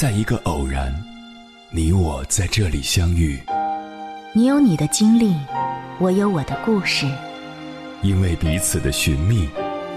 [0.00, 0.90] 在一个偶然，
[1.68, 3.38] 你我在这里相遇。
[4.32, 5.36] 你有你的经历，
[5.98, 7.04] 我有我的故事。
[8.00, 9.46] 因为彼此的寻觅，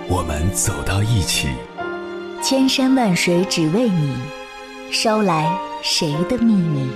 [0.10, 1.48] 我们走到一起。
[2.44, 4.14] 千山万水只为你，
[4.92, 6.90] 捎来谁的秘密？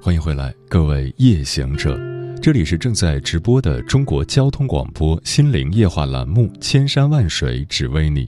[0.00, 0.54] 欢迎回来，
[1.22, 1.96] 夜行者，
[2.42, 8.26] 这里是正在直播的中国交通广播心灵夜话栏目《千山万水只为你》，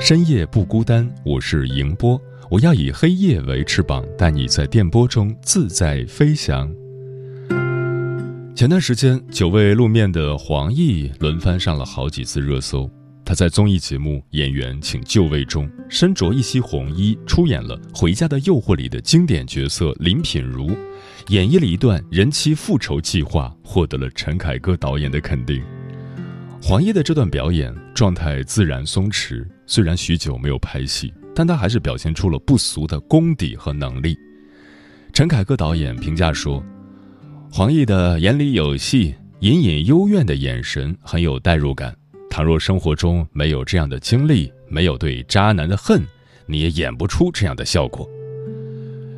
[0.00, 2.20] 深夜不孤单，我是迎波，
[2.50, 6.68] 我要以黑夜为翅膀，带你在电波中自在飞翔。
[8.56, 12.90] 前段时间，久未露面的黄奕轮番上了好几次热搜。
[13.24, 20.76] 他在综艺节目《演员请就位》中，身着一袭红衣，出演了《回家的诱惑》里的经典角色林品如，
[21.28, 25.64] 演绎了一段人妻复仇计划，获得了陈凯歌导演的肯定。
[26.62, 34.14] 黄奕的这段表演状态自然松弛，虽然许久没有拍戏，但他还是表现出了不俗的功底和能力。
[35.14, 36.62] 陈凯歌导演评价说
[37.50, 41.94] ：“黄奕的眼里有戏，隐隐幽怨的眼神很有代入感。”
[42.34, 46.02] 倘若生活中没有这样的经历，没有对渣男的恨，
[46.46, 48.10] 你也演不出这样的效果。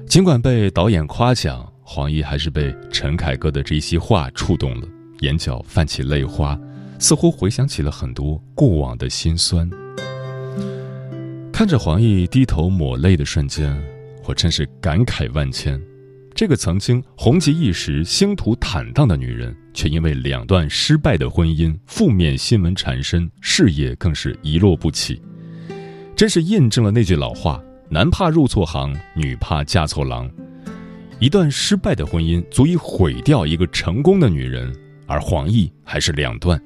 [0.06, 4.86] 尽管被导演夸奖，黄奕还是被陈凯歌的这些话触动了，
[5.20, 6.60] 眼角泛起泪花，
[6.98, 9.66] 似乎回想起了很多过往的辛酸。
[11.50, 13.74] 看着黄奕低头抹泪的瞬间，
[14.26, 15.80] 我真是感慨万千。
[16.36, 25.18] 这个曾经红极一时、星途坦荡的女人，却因为两段失败的婚姻、负面新闻缠身，事业更是一落不起。
[26.14, 30.30] 真是印证了那句老话：“男怕入错行，女怕嫁错郎。”
[31.18, 34.70] 一段失败的婚姻足以毁掉一个成功的女人，
[35.06, 36.60] 而黄奕还是两段。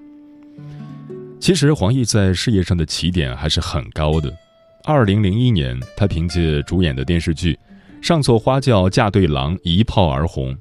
[1.38, 4.36] 其实，黄奕在事业上的起点还是很高的。
[4.82, 7.56] 二零零一年，她凭借主演的电视剧。
[8.00, 10.56] 上错花轿嫁对郎，一炮而红。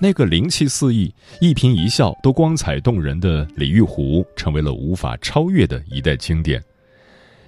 [0.00, 6.62] 那个灵气四溢、一颦一笑都光彩动人的李玉湖，成为了无法超越的一代经典。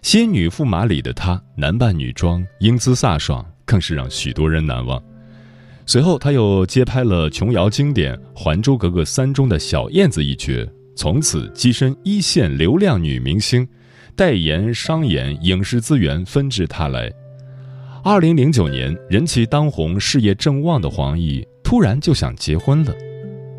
[0.00, 5.02] 仙女驸马里的她，男扮女装，英姿飒爽，更是让许多人难忘。
[5.86, 13.66] 随后，他又接拍了琼瑶经典《还珠格格三》中的小燕子一角，从此跻身一线流量女明星，
[14.14, 17.12] 代言、商演、影视资源纷至沓来。
[18.04, 22.92] 二零零九年，人气当红、事业正旺的黄奕突然就想结婚了。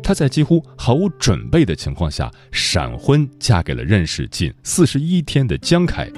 [0.02, 6.10] 她在几乎毫无准备的情况下闪婚，嫁给了认识近四十一天的江凯，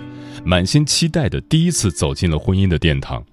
[0.44, 3.24] 满心期待的第一次走进了婚姻的殿堂。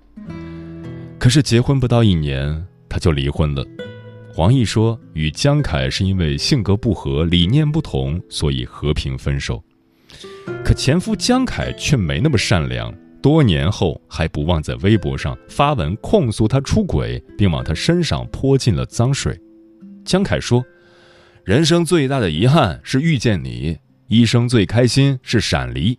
[1.18, 3.66] 可是结婚不到一年，她就离婚了。
[4.32, 9.64] 黄奕说，与江凯是因为性格不合、理念不同，所以和平分手。
[10.64, 12.94] 可前夫江凯却没那么善良。
[13.24, 19.40] 多年后还不忘在微博上发文控诉他出轨，并往他身上泼进了脏水。
[20.04, 20.62] 江凯说
[21.46, 23.78] ：“人生最大的遗憾是遇见你，
[24.10, 25.98] 一生最开心是闪离。”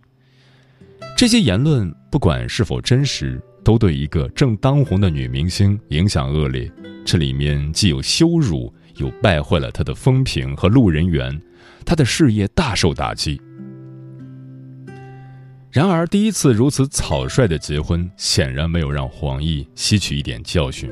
[1.17, 6.71] 这些言论不管是否真实，都对一个正当红的女明星影响恶劣。
[7.03, 11.41] 这里面既有羞辱，又败坏了她的风评和路人缘，
[11.83, 13.41] 她的事业大受打击。
[15.75, 20.89] 然而，第一次如此草率的结婚，显然没有让黄奕吸取一点教训。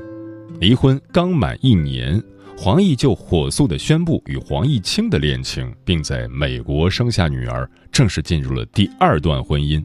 [0.59, 2.21] 离婚刚满一年，
[2.57, 9.81] 黄奕就火速的宣布与黄毅清的恋情，并在美国生下女儿，正式进入了第二段婚姻。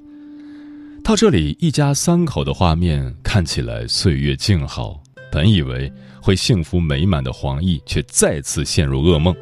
[1.04, 9.32] 到这里，一家三口的画面看起来岁月静好，本以为会幸福美满的黄奕，却再次陷入噩梦。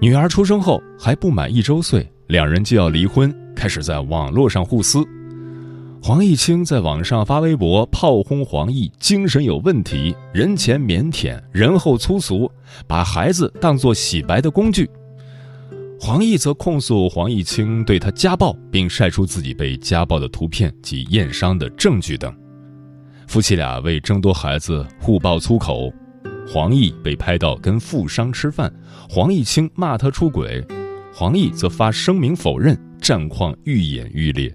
[0.00, 3.32] 女儿出生后还不满一周岁，两人就要离婚。
[3.60, 5.06] 开始在网络上互撕，
[6.02, 12.50] 黄毅清在网上发微博炮轰黄奕精神有问题，人前腼腆，人后粗俗，
[12.86, 14.88] 把孩子当作洗白的工具。
[16.00, 22.34] 黄奕则控诉黄毅清对他家暴，并晒出自己被家暴的图片及验伤的证据等。
[23.28, 25.92] 夫妻俩为争夺孩子互爆粗口，
[26.48, 28.72] 黄奕被拍到跟富商吃饭，
[29.06, 30.66] 黄毅清骂他出轨，
[31.12, 32.74] 黄奕则发声明否认。
[33.10, 34.54] 战况愈演愈烈，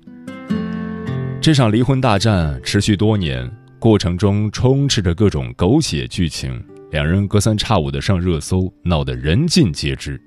[1.42, 10.18] 这场离婚大战持续多年，过程中充斥着各种狗血剧情，两人隔三差五的上热搜，闹得人尽皆知。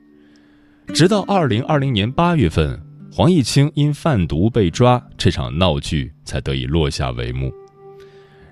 [0.88, 2.78] 直到二零二零年八月份，
[3.10, 7.50] 黄毅清因贩毒被抓，这场闹剧才得以落下帷幕。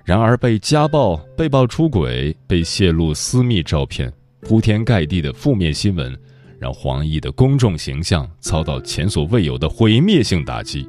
[0.03, 6.17] 然而被家暴、被曝出轨、被泄露私密照片、铺天盖地的负面新闻，
[6.59, 10.87] 让黄奕的公众形象遭到前所未有的毁灭性打击。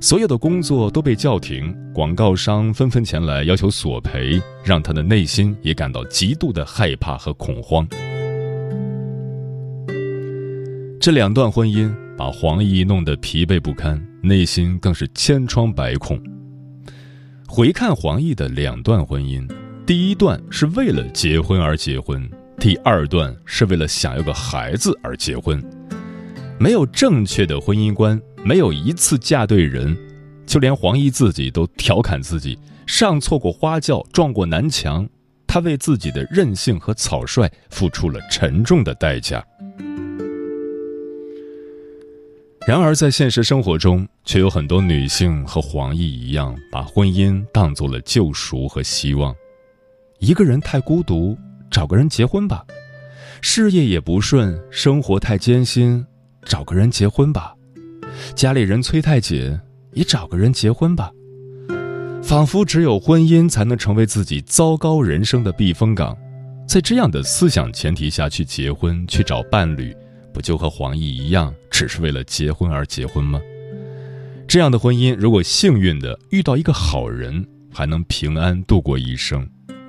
[0.00, 7.86] 所有的工作都被叫停，广告商纷纷前来要求索赔，让他的内心也感到极度的害怕和恐慌。
[11.00, 16.20] 这两段婚姻把黄奕弄得疲惫不堪，内心更是千疮百孔。
[17.46, 19.48] 回看黄奕的两段婚姻，
[19.86, 25.62] 第一段是为了结婚而结婚，第二段是为了想要个孩子而结婚。
[26.58, 28.20] 没有正确的婚姻观。
[28.44, 29.96] 没有一次嫁对人，
[30.46, 32.56] 就连黄奕自己都调侃自己
[32.86, 35.04] 上错过花轿撞过南墙，
[35.48, 39.44] 他为自己的任性和草率付出了沉重的代价。
[42.68, 49.34] 然而，在现实生活中，却有很多女性和黄奕一样，把婚姻当做了救赎和希望。
[50.20, 51.36] 一个人太孤独，
[51.76, 52.64] 找个人结婚吧；
[53.42, 56.02] 事业也不顺，生活太艰辛，
[56.42, 57.54] 找个人结婚吧。
[58.34, 59.60] 家里人催太紧，
[59.92, 61.10] 也找个人结婚吧。
[62.22, 66.16] 仿佛只有婚姻才能成为自己糟糕人生的避风港，
[66.66, 69.94] 在这样的思想前提下去结婚、去找伴侣，
[70.32, 73.38] 不就和黄奕一样，只是为了结婚而结婚吗？
[74.48, 79.46] 这样的婚姻，如果幸运的遇到一个好人，还能平安度过一生；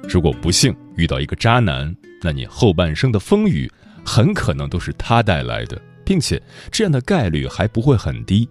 [0.07, 3.71] 如果不幸遇到一个渣男，那你后半生的风雨，
[4.05, 5.81] 很可能都是他带来的。
[6.07, 8.47] 并且这样的概率还不会很低。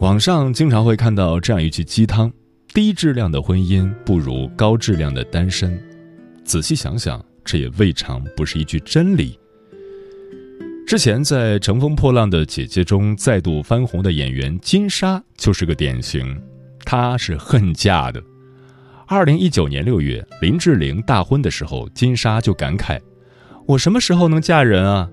[0.00, 2.28] 网上经常会看到这样一句鸡汤：
[2.74, 5.80] 低质量的婚姻不如高质量的单身。
[6.44, 9.38] 仔细想想，这也未尝不是一句真理。
[10.84, 16.36] 之前在《乘风破浪的姐姐》中再度翻红的演员金莎就是个典型。
[16.84, 18.20] 她是恨嫁的。
[19.10, 22.96] 二零一九年六月，林志玲大婚的时候，金莎就感慨
[23.66, 25.10] ：“我什么时候能嫁人啊？”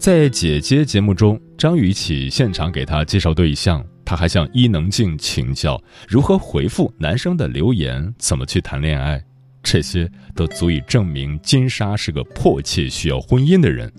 [0.00, 5.78] 在姐姐节目中，张雨绮现场给她介绍对象，她还向伊能静请教
[6.08, 9.22] 如何回复男生的留言，怎么去谈恋爱，
[9.62, 13.92] 这些都足以证明金莎是个迫切需要婚姻的人。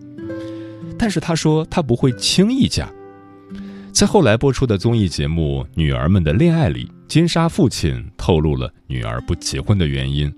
[0.98, 2.92] 但是她说她不会轻易嫁。
[3.92, 10.34] 在后来播出的综艺节目《女儿们的恋爱》里，金莎父亲透露了女儿不结婚的原因，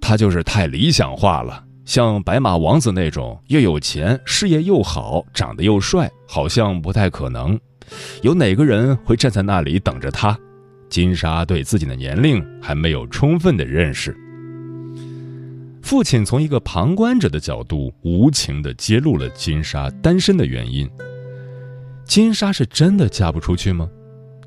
[0.00, 1.62] 她就是太理想化了。
[1.84, 7.60] 像白马王子那种又有钱、事业又好、长得又帅，好像不太可能。
[8.22, 10.34] 有哪个人会站在那里等着他？
[10.88, 14.16] 金莎对自己的年龄还没有充分的认识。
[15.82, 20.88] 父亲从一个旁观者的角度，无情地揭露了金莎单身的原因。
[22.06, 23.86] 金莎是真的嫁不出去吗？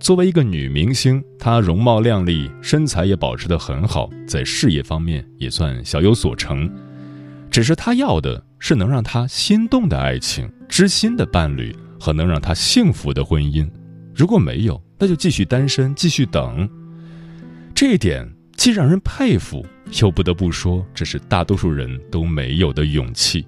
[0.03, 6.69] 作为一个女明星，她容貌靓丽，身材也保持得很好，在事业方面也算小有所成。
[7.49, 13.65] 只是她要的是能让她心动的爱情、知心的伴侣和能让她幸福的婚姻。
[14.13, 16.69] 如果没有，那就继续单身，继续等。
[17.73, 19.65] 这一点既让人佩服，
[20.01, 23.47] 又不得不说这是大多数人都没有的勇气。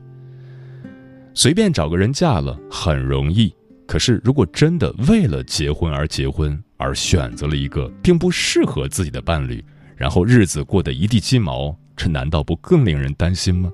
[1.33, 3.53] 随便找个人嫁了很容易，
[3.87, 9.63] 可是如果真的为了结婚而结婚，而选择了一个并不适合自己的伴侣，
[9.95, 13.71] 然后日子过得一地鸡毛，这难道不更令人担心吗？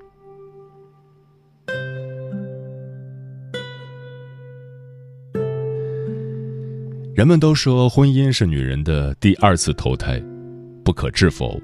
[7.14, 10.22] 人们都说婚姻是女人的第二次投胎，
[10.84, 11.60] 不可置否。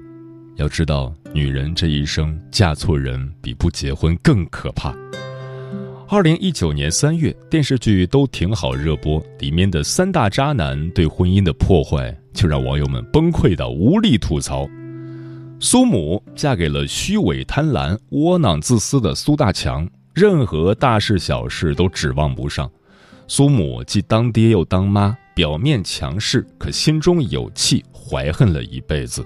[0.56, 4.92] 要知道，女人这一生嫁错人比不结婚更可怕。
[6.10, 14.66] 二零一九年三月，电视剧都挺好热播，里面的三大渣男对婚姻的破坏，就让网友们崩溃到无力吐槽。
[15.60, 22.70] 苏母嫁给了虚伪、贪婪、窝囊、自私的苏大强，任何大事小事都指望不上。
[23.26, 25.14] 苏母既当爹又当妈。
[25.34, 29.24] 表面强势，可心中有气，怀恨了一辈子。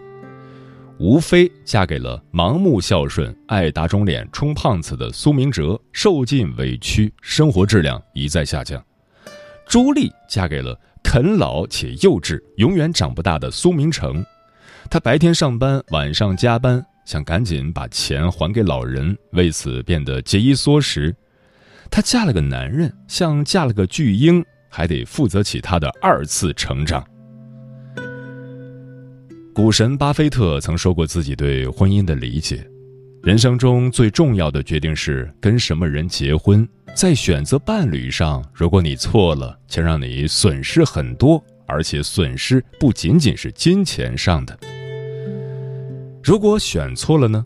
[1.03, 8.81] 吴非嫁给了盲目孝顺、爱打肿脸充胖子的苏明哲，受尽委屈，生活质量一再下降。
[9.67, 14.25] 朱莉嫁给了啃老且幼稚、永远长不大的苏明成，
[14.89, 21.13] 他白天上班，晚上加班，想赶紧把钱还给老人，为此变得节衣缩食。
[21.91, 24.45] 她嫁了个男人，像嫁了个巨婴。
[24.75, 27.05] 还得负责起他的二次成长。
[29.55, 32.67] 股神巴菲特曾说过自己对婚姻的理解：
[33.23, 36.67] 人生中最重要的决定是跟什么人结婚。
[36.95, 44.59] 在选择伴侣上，如果你错了，将让你损失很多；而且损失不仅仅是金钱上的。
[46.25, 47.45] 如果选错了呢？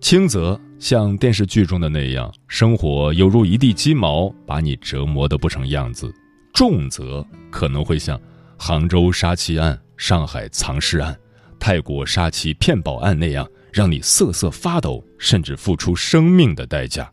[0.00, 6.08] 轻则像电视剧中的那样，生活犹如一地鸡毛，把你折磨得不成样子；
[6.54, 8.18] 重则可能会像
[8.58, 11.16] 杭州杀妻案、上海藏尸案、
[11.58, 17.10] 泰国杀妻骗保案那样，让你瑟瑟发抖，甚至付出生命的代价。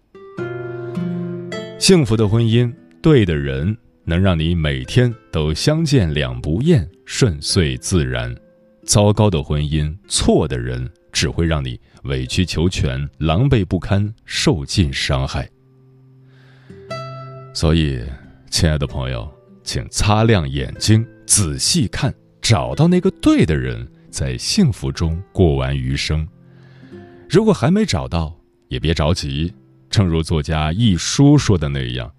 [1.80, 8.34] 幸福的婚姻，对的人，能让你每天都相见两不厌，顺遂自然；
[8.86, 11.80] 糟糕的婚姻，错的人，只会让你。
[12.06, 15.48] 委曲求全，狼狈不堪，受尽伤害。
[17.54, 18.02] 所以，
[18.50, 19.32] 亲爱的朋友，
[19.64, 26.28] 请擦亮眼睛，仔细看，找到那个对的人，在幸福中过完余生。
[27.30, 28.38] 如果还没找到，
[28.68, 29.52] 也别着急。
[29.90, 32.14] 正如作家一书说的那样：“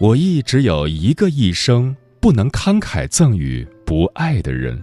[0.00, 4.82] 我亦只有一个一生，不能慷慨赠予不爱的人。”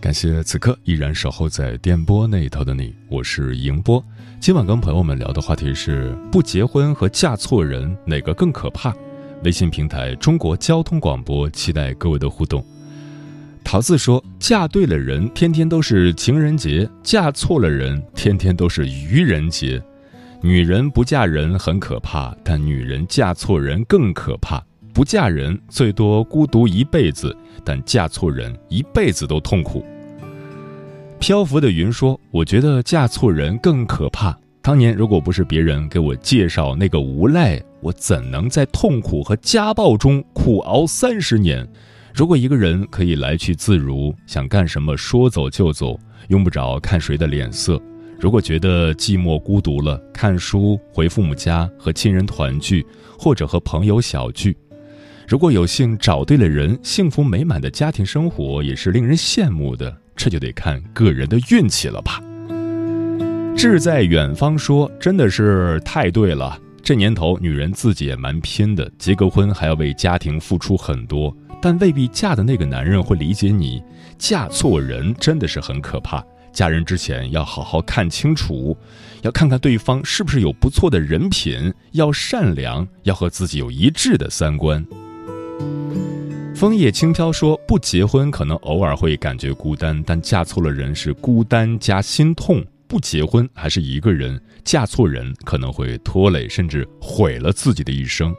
[0.00, 4.02] 感谢此刻依然守候在电波那头的你，我是迎波。
[4.40, 8.94] 今晚跟朋友们聊的话题是：不结婚和嫁错人哪个更可怕？
[9.44, 12.64] 微信平台中国交通广播，期待各位的互动。
[13.62, 19.82] 桃子说：嫁对了人，天天都是情人节；嫁错了人，天天都是愚人节。
[20.40, 24.64] 女人不嫁人很可怕，但女人嫁错人更可怕。
[24.92, 29.84] 不嫁人最多孤独一辈子，但嫁错人一辈子都痛苦。
[31.18, 34.36] 漂浮的云说：“我觉得嫁错人更可怕。
[34.62, 41.66] 当年如果不是别人给我介绍那个无赖，我怎能在痛苦和家暴中苦熬三十年？
[42.12, 47.80] 如果一个人可以来去自如，想干什么说走就走，用不着看谁的脸色。
[48.18, 52.84] 如果觉得寂寞孤独了，看书、回父母家和亲人团聚，
[53.18, 54.56] 或者和朋友小聚。
[55.30, 62.20] 如果有幸找对了人，幸福美满的家庭生活也是令人羡慕的。”这就得看个人的运气了吧。
[63.56, 71.32] 志在远方说：“真的是太对了，这年头女人自己也蛮拼的，结个婚还要为家庭付出很多，
[71.62, 73.80] 但未必嫁的那个男人会理解你。
[74.18, 78.76] 嫁错人真的是很可怕，嫁人之前要好好看清楚，
[79.22, 84.84] 要看看对方是不是有不错的人品，要善良，要和自己有一致的三观。”
[86.54, 92.62] 枫叶轻飘说：“不结婚可能偶尔会感觉孤单，但嫁错了人是孤单加心痛。
[92.86, 98.34] 不结婚还是一个人，嫁错人可能会拖累甚至毁了自己的一生。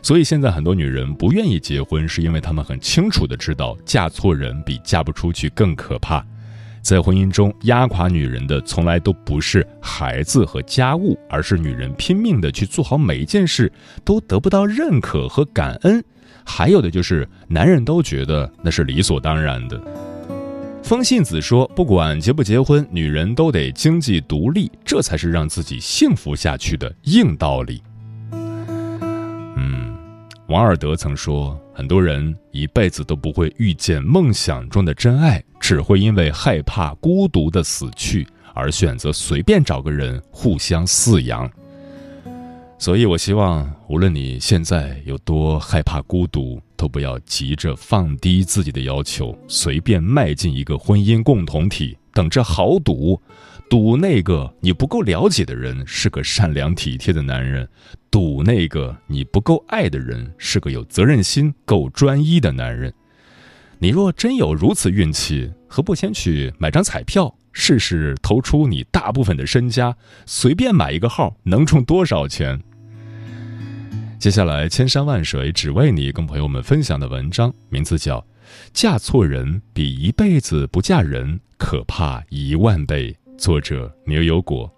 [0.00, 6.24] 所以现在很多女人不愿意结婚，是因为她们很清楚的知道，嫁错人比嫁不出去更可怕。
[6.82, 13.72] 在婚姻中压垮女人的从来都不是孩子和家务，而是女人拼命的去做好每一件事，
[14.04, 16.04] 都得不到认可和感恩。”
[16.46, 19.78] 还有的就是，男人都觉得那是理所当然的。
[20.82, 27.82] 风信子说：“不管结不结婚，女人都得经济独立，这才是让自己幸福下去的硬道理。”
[28.30, 29.96] 嗯，
[30.46, 38.24] 王尔德曾说：“很多人一辈子都不会遇见梦想中的真爱，只会因为害怕孤独的死去
[38.54, 41.50] 而选择随便找个人互相饲养。”
[42.78, 53.20] 所以，我希望，无论你现在有多害怕孤独，都不要急着放低自己的要求，随便迈进一个婚姻共同体，等着豪赌，
[53.70, 57.66] 赌那个你不够了解的人是个善良体贴的男人，
[58.10, 62.92] 赌那个你不够爱的人是个有责任心、够专一的男人。
[63.78, 67.34] 你若真有如此运气，何不先去买张彩票？
[67.58, 69.96] 试试投出你大部分的身家，
[70.26, 72.62] 随便买一个号，能中多少钱？
[74.18, 78.20] 接下来，千山万水只为你，跟朋友们分享的文章名字叫
[78.74, 84.70] 《嫁错人比一辈子不嫁人可怕一万倍》，作者牛油果。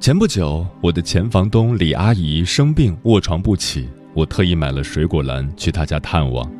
[0.00, 6.50] 前不久，我的前房东李阿姨生病卧床不起，我特意买了水果篮去她家探望。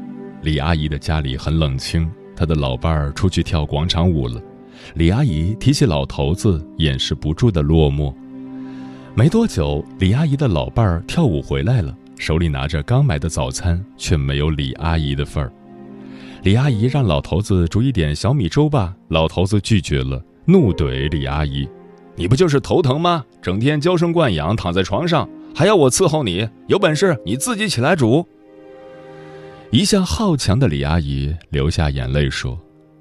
[0.43, 2.07] 李阿姨的家里很冷清，
[2.37, 4.39] 她的老伴儿出去跳广场舞了。
[4.93, 8.15] 李阿姨提起老头子，掩饰不住的落寞。
[9.15, 15.51] 没多久，李阿姨的老伴儿跳舞回来了，手里拿着刚买的早餐，却没有李阿姨的份儿。
[16.43, 21.67] 李阿姨让老头子煮一点小米粥吧，老头子拒绝了，怒怼李阿姨
[22.17, 23.25] ：“你不就是头疼吗？
[23.43, 26.49] 整天娇生惯养，躺在床上，还要我伺候你？
[26.67, 28.27] 有本事你自己起来煮。”
[29.71, 32.59] 一向好强的李阿姨流下眼泪说：“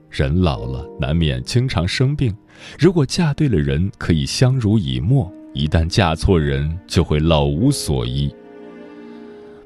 [0.10, 2.36] 人老了，难免经常生病。
[2.78, 8.32] 如果嫁对了人，可以相濡以沫。”一旦嫁错人，就会老无所依。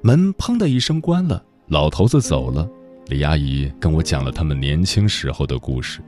[0.01, 2.65] 门砰的一声关了，老头子走了。
[3.07, 5.99] 李阿姨跟我讲了他们年轻时候的故事。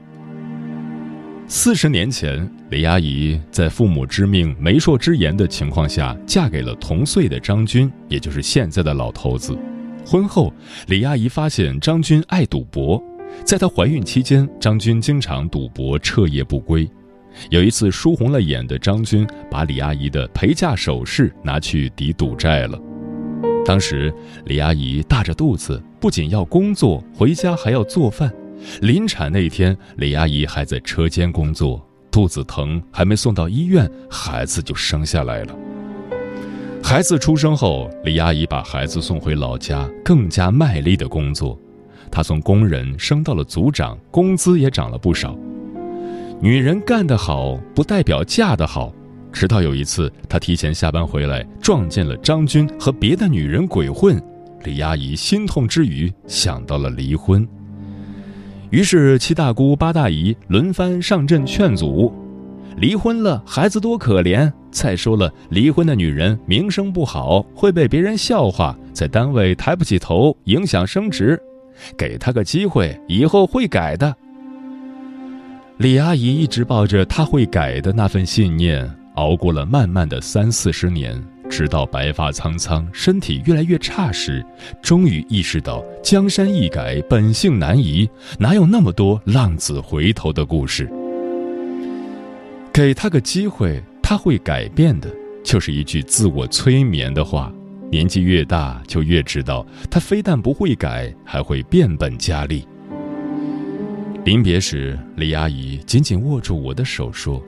[1.48, 9.56] 四十年前，李阿姨在父母之命、媒妁之言的情况下，嫁给了同岁的张军，也就是现在的老头子。
[10.04, 10.52] 婚后，
[10.88, 13.00] 李阿姨发现张军爱赌博，
[13.44, 16.88] 在她怀孕期间，张军经常赌博，彻夜不归。
[17.50, 22.76] 有一次输红了眼的张军，把李阿姨的陪嫁首饰拿去抵赌债了。
[23.64, 24.12] 当时
[24.46, 28.32] 李阿姨大着肚子，不仅要工作，回家还要做饭。
[28.80, 35.54] 临产那天，李阿姨还在车间工作，肚子疼，还没送到医院，孩子就生下来了。
[36.82, 41.58] 孩子出生后，李阿姨把孩子送回老家，更加卖力的工作。
[42.10, 45.36] 她从工人升到了组长，工资也涨了不少。
[46.40, 48.92] 女人干得好，不代表嫁得好。
[49.32, 54.22] 直到有一次，她提前下班回来，撞见了张军和别的女人鬼混，
[54.62, 57.46] 李阿姨心痛之余想到了离婚。
[58.76, 62.12] 于是七大姑八大姨轮番上阵劝阻：
[62.76, 71.40] 离婚了，孩子多可怜；再说了，离婚的女人名声不好，会被别人笑话，在单位抬不起头，影响升职。
[71.96, 74.14] 给她个机会，以后会改的。
[75.78, 84.44] 李阿姨一直抱着她会改的那份信念，熬过了漫漫的三四十年，直到白发苍苍、身体越来越差时，
[84.82, 90.90] 终于意识到江山易改，本性难移，哪有那么多浪子回头的故事？
[92.72, 95.08] 给他个机会，他会改变的，
[95.42, 97.52] 就是一句自我催眠的话。
[97.90, 102.66] 年纪越大，就越知道，他非但不会改，还会变本加厉。
[104.24, 107.40] 临别时，李阿姨紧紧握住我的手说：“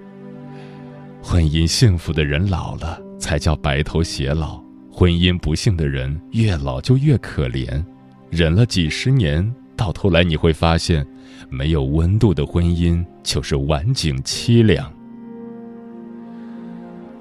[1.21, 7.85] 婚姻幸福的人老了才叫白头偕老，婚姻不幸的人越老就越可怜。
[8.31, 11.07] 忍了几十年，到头来你会发现，
[11.49, 14.93] 没有温度的婚姻就是晚景凄凉。”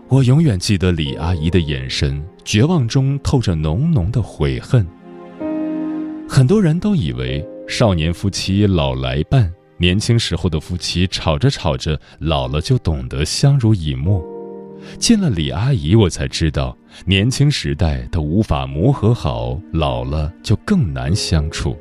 [0.10, 4.88] 我永远记得李阿姨的眼神，绝望中透着浓浓的悔恨。
[6.30, 7.46] 很多人都以为。
[7.70, 14.26] 少年夫妻老来伴，年轻时候的夫妻吵着吵着，老了就懂得相濡以沫。
[15.00, 21.78] 见了李阿姨，我才知道，年轻时代都无法磨合好，老了就更难相处。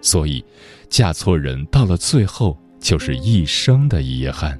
[0.00, 0.44] 所以，
[0.88, 4.58] 嫁错人到了最后，就是一生的遗憾。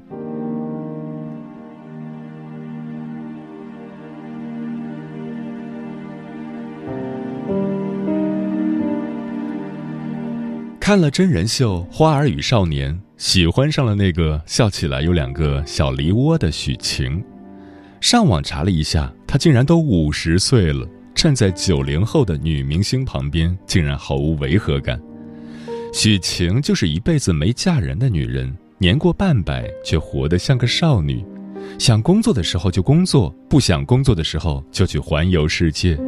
[10.79, 17.23] 看了真人秀《花儿与少年》，喜欢上了那个笑起来有两个小梨窝的许晴。
[18.01, 24.99] 上网查了一下，她竟然都五十岁了，站在九零后的女明星旁边，竟然毫无违和感。
[25.91, 31.25] 许晴就是一辈子没嫁人的女人，年过半百却活得像个少女，
[31.77, 35.99] 想工作的时候就工作，不想工作的时候就去环游世界。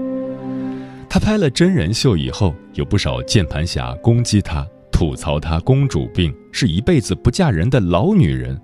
[1.09, 8.57] 她拍了真人秀以后，有不少键盘侠攻击她，吐槽她公主病，是一辈子不嫁人的老女人。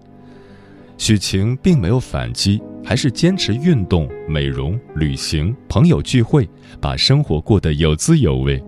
[0.98, 6.50] 许晴并没有反击，还是坚持运动、美容、旅行、朋友聚会，
[6.82, 8.62] 把生活过得有滋有味。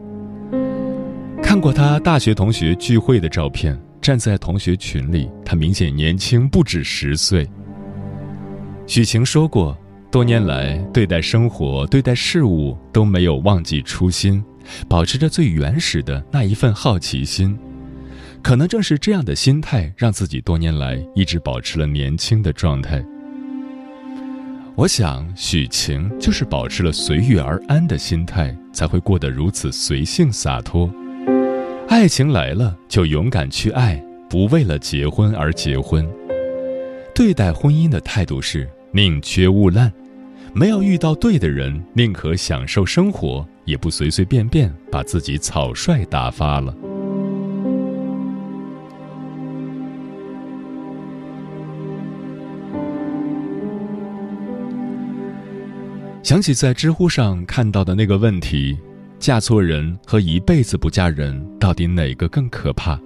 [1.42, 7.48] 看过她大学同学聚会的照片，站在同学群里，她明显年轻不止十岁。
[8.88, 9.78] 许晴说过。
[10.12, 14.44] 多年来，对待生活、对待事物都没有忘记初心，
[14.88, 17.56] 保持着最原始的那一份好奇心。
[18.42, 23.04] 可能正是这样的心态，让自己多年来一直保持了年轻的状态。
[24.76, 30.90] 我想，许晴就是保持了随遇而安的心态，才会过得如此随性洒脱。
[31.90, 36.08] 爱情来了，就勇敢去爱，不为了结婚而结婚。
[37.14, 38.68] 对待婚姻的态度是。
[38.92, 39.92] 宁缺毋滥。
[40.52, 46.74] 没有遇到对的人，宁可享受生活，也不随随便便把自己草率打发了。
[56.30, 58.78] 想起在知乎上看到的那个问题：
[59.18, 63.00] 嫁错人和一辈子不嫁人，到底哪个更可怕？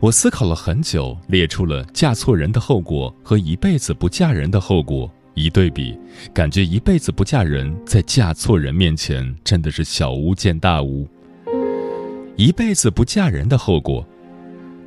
[0.00, 5.08] 我思考了很久，列出了嫁错人的后果和一辈子不嫁人的后果。
[5.34, 5.96] 一对比，
[6.34, 11.06] 感觉一辈子不嫁人，在嫁错人面前真的是小巫见大巫。
[12.34, 14.04] 一辈子不嫁人的后果：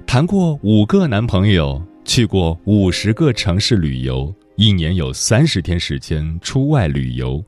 [0.06, 7.44] 谈过五个男朋友，去过五十个城市旅游，一年有三十天时间出外旅游，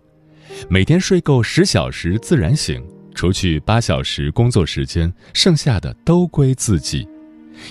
[0.70, 7.08] 每天睡够十小时自然醒，除去八小时工作时间，剩下的都归自己。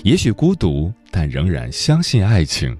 [0.03, 2.77] 也许孤独，但仍然相信爱情。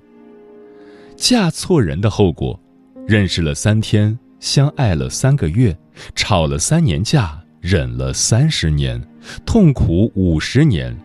[1.17, 2.57] 嫁错人的后果：
[3.05, 5.75] 认识了三天，相爱了三个月，
[6.15, 9.01] 吵了三年架，忍了三十年，
[9.45, 10.97] 痛苦五十年，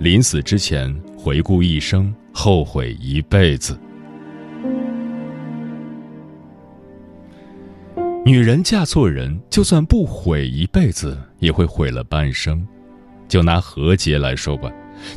[0.00, 3.78] 临死之前回顾一生，后悔一辈子。
[8.26, 12.66] 女人嫁错人，就算不毁一辈子，也会毁了半生。
[13.28, 14.68] 就拿何洁来说吧，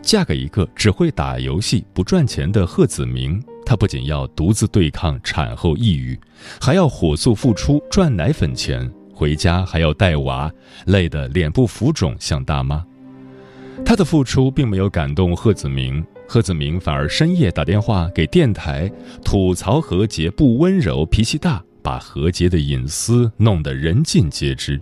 [0.04, 3.44] 嫁给一个只会打游戏、不赚钱的贺子明。
[3.66, 6.20] 她不仅要独自对抗产后抑郁，
[6.62, 10.52] 还要火速复出赚奶粉钱，回家还要带娃，
[10.86, 12.86] 累得脸部浮肿像大妈。
[13.84, 18.88] 她的付出并没有感动贺子明，贺子明反而深夜打电话给电台
[19.26, 24.80] 吐槽何洁不温柔、脾气大，把何洁的隐私弄得人尽皆知。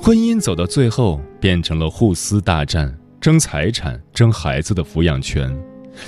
[0.00, 5.56] 婚姻走到最后变成了互撕大战，争财产，争孩子的抚养权。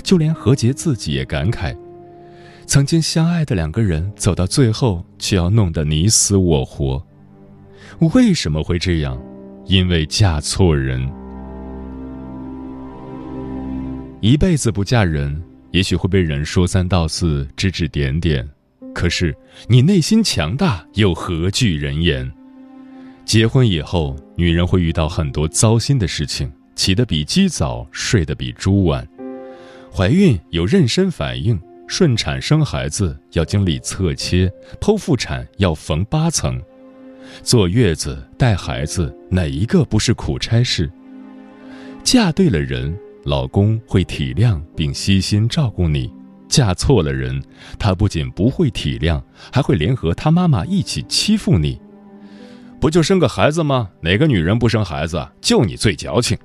[0.03, 1.75] 就连何洁自己也感慨，
[2.67, 7.03] 曾经相爱的两个人走到最后，却要弄得你死我活。
[8.13, 9.19] 为什么会这样？
[9.65, 11.09] 因为嫁错人。
[14.21, 18.47] 一辈子不嫁人，也许会被人说三道四、指指点点，
[18.93, 19.35] 可是
[19.67, 22.29] 你内心强大，又何惧人言？
[23.25, 29.07] 结婚以后，女人会遇到很多糟心的事情，起得比鸡早，睡得比猪晚。
[29.93, 36.61] 怀孕有妊娠反应，顺产生孩子要经历侧切，剖腹产要缝八层，
[37.43, 40.91] 坐月子带孩子哪一个不是苦差事？
[42.03, 46.11] 嫁对了人，老公会体谅并悉心照顾你；
[46.49, 47.41] 嫁错了人，
[47.77, 49.21] 他不仅不会体谅，
[49.53, 51.79] 还会联合他妈妈一起欺负你。
[52.81, 53.89] 不就生个孩子吗？
[54.01, 55.25] 哪个女人不生孩子？
[55.39, 56.37] 就你最矫情。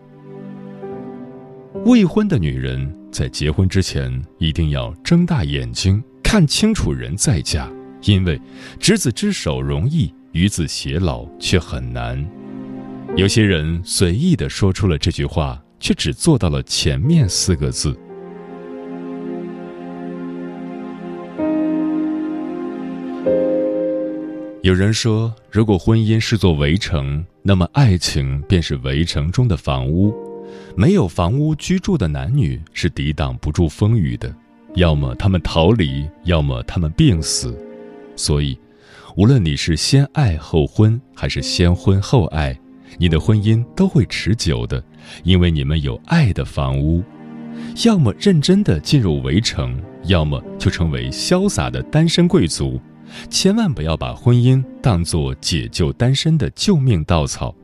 [1.84, 2.94] 未婚的女人。
[3.14, 7.70] 在结婚之前，一定要睁大眼睛看清楚人再嫁，
[8.02, 8.40] 因为
[8.80, 12.28] 执子之手容易，与子偕老却很难。
[13.14, 17.96] 有些人随意的说出了这句话，却只做到了前面四个字。
[24.64, 30.10] 有人说，如果婚姻是座围城，那么爱情便是围城中的房屋。
[30.74, 34.34] 没有房屋居住的男女是抵挡不住风雨的，
[34.76, 37.54] 要么他们逃离，要么他们病死。
[38.16, 38.58] 所以，
[39.16, 42.58] 无论你是先爱后婚，还是先婚后爱，
[42.96, 44.82] 你的婚姻都会持久的，
[45.24, 47.04] 因为你们有爱的房屋。
[47.84, 52.80] 要么认真的进入围城，要么就成为潇洒的单身贵族。
[53.28, 57.54] 千万不要把婚姻当作解救单身的救命稻草。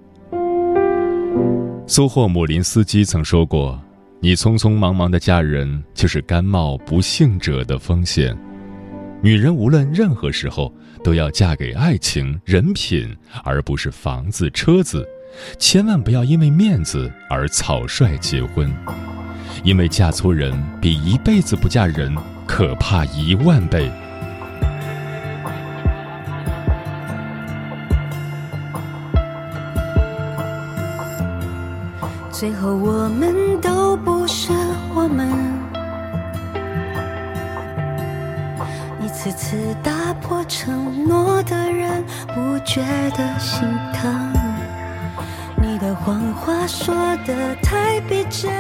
[1.86, 3.80] 苏霍姆林斯基曾说过
[4.20, 8.36] ：“你匆匆忙忙的嫁人，就是甘冒不幸者的风险。
[9.22, 15.06] 女人无论任何时候都要嫁给爱情、人品，而不是房子、车子。
[15.58, 18.72] 千万不要因为面子而草率结婚，
[19.62, 23.90] 因为嫁错人比一辈子不嫁人可怕一万倍。”
[32.40, 34.50] 最后，我们都不是
[34.94, 35.28] 我们，
[38.98, 42.80] 一次次打破承诺的人，不觉
[43.14, 43.60] 得心
[43.92, 44.32] 疼。
[45.60, 46.94] 你的谎话说
[47.26, 48.50] 的太逼真，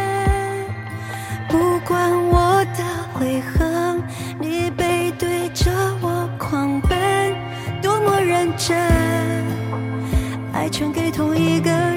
[1.48, 4.02] 不管我的悔恨，
[4.38, 5.70] 你背对着
[6.02, 7.34] 我狂奔，
[7.80, 8.76] 多么认真，
[10.52, 11.89] 爱全给同一个。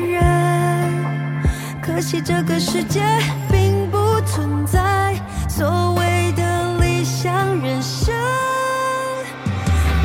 [1.93, 3.03] 可惜这个世界
[3.51, 5.13] 并不存在
[5.47, 8.11] 所谓的理想人生。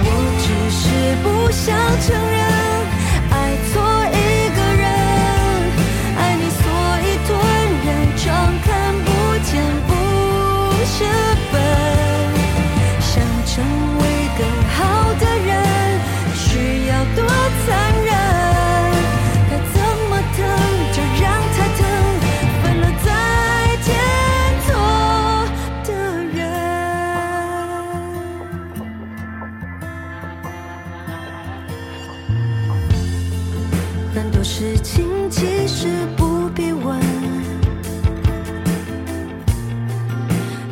[0.04, 0.06] 我
[0.38, 2.37] 只是不想承认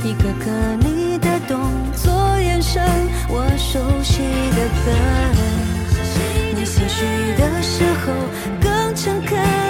[0.07, 1.59] 一个个你的动
[1.93, 2.81] 作、眼神，
[3.29, 4.23] 我熟悉
[4.55, 4.87] 的很。
[6.55, 7.05] 你心虚
[7.37, 8.13] 的时候
[8.63, 9.66] 更诚恳。